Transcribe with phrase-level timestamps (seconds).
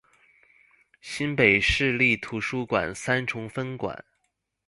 [0.99, 4.03] 新北市立圖書館三重分館